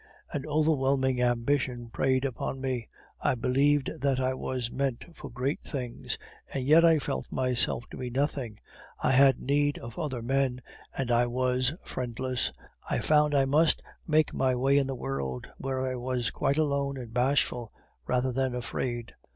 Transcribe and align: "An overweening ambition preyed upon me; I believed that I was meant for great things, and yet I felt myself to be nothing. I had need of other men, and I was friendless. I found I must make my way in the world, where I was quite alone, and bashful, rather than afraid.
"An 0.31 0.47
overweening 0.47 1.21
ambition 1.21 1.91
preyed 1.91 2.25
upon 2.25 2.59
me; 2.59 2.87
I 3.21 3.35
believed 3.35 3.91
that 4.01 4.19
I 4.19 4.33
was 4.33 4.71
meant 4.71 5.15
for 5.15 5.29
great 5.29 5.61
things, 5.63 6.17
and 6.51 6.63
yet 6.65 6.83
I 6.83 6.97
felt 6.97 7.31
myself 7.31 7.83
to 7.91 7.97
be 7.97 8.09
nothing. 8.09 8.59
I 9.03 9.11
had 9.11 9.39
need 9.39 9.77
of 9.77 9.99
other 9.99 10.23
men, 10.23 10.63
and 10.97 11.11
I 11.11 11.27
was 11.27 11.73
friendless. 11.83 12.51
I 12.89 12.97
found 12.97 13.35
I 13.35 13.45
must 13.45 13.83
make 14.07 14.33
my 14.33 14.55
way 14.55 14.79
in 14.79 14.87
the 14.87 14.95
world, 14.95 15.45
where 15.59 15.85
I 15.87 15.93
was 15.93 16.31
quite 16.31 16.57
alone, 16.57 16.97
and 16.97 17.13
bashful, 17.13 17.71
rather 18.07 18.31
than 18.31 18.55
afraid. 18.55 19.13